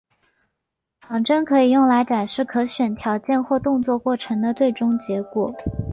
[0.99, 5.53] 仿真可以用来展示可选条件或动作过程的最终结果。